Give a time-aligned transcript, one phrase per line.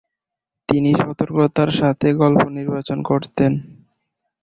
[0.69, 3.51] তিনি সতর্কতার সাথে গল্প নির্বাচন করতেন।